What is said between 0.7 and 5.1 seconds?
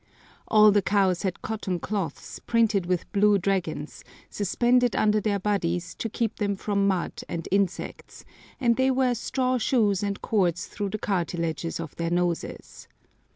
the cows had cotton cloths, printed with blue dragons, suspended